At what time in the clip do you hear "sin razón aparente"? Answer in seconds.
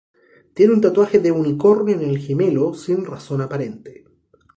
2.73-4.03